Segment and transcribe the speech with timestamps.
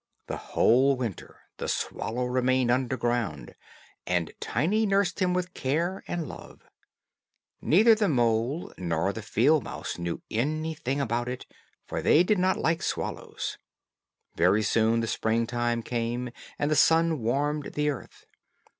[0.25, 3.53] The whole winter the swallow remained underground,
[4.07, 6.63] and Tiny nursed him with care and love.
[7.61, 11.45] Neither the mole nor the field mouse knew anything about it,
[11.85, 13.59] for they did not like swallows.
[14.33, 18.25] Very soon the spring time came, and the sun warmed the earth.